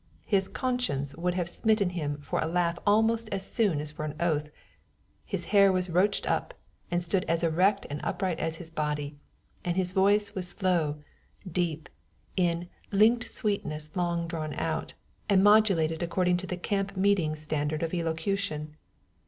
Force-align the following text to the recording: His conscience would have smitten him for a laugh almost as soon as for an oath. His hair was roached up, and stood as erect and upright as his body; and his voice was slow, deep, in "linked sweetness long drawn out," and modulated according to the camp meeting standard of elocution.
His 0.25 0.47
conscience 0.47 1.13
would 1.15 1.35
have 1.35 1.47
smitten 1.47 1.91
him 1.91 2.17
for 2.21 2.39
a 2.39 2.47
laugh 2.47 2.79
almost 2.87 3.29
as 3.29 3.45
soon 3.45 3.79
as 3.79 3.91
for 3.91 4.03
an 4.03 4.15
oath. 4.19 4.49
His 5.27 5.45
hair 5.53 5.71
was 5.71 5.91
roached 5.91 6.25
up, 6.25 6.55
and 6.89 7.03
stood 7.03 7.23
as 7.27 7.43
erect 7.43 7.85
and 7.87 7.99
upright 8.03 8.39
as 8.39 8.55
his 8.55 8.71
body; 8.71 9.15
and 9.63 9.77
his 9.77 9.91
voice 9.91 10.33
was 10.33 10.47
slow, 10.47 10.97
deep, 11.47 11.87
in 12.35 12.67
"linked 12.91 13.29
sweetness 13.29 13.95
long 13.95 14.27
drawn 14.27 14.55
out," 14.55 14.95
and 15.29 15.43
modulated 15.43 16.01
according 16.01 16.37
to 16.37 16.47
the 16.47 16.57
camp 16.57 16.97
meeting 16.97 17.35
standard 17.35 17.83
of 17.83 17.93
elocution. 17.93 18.75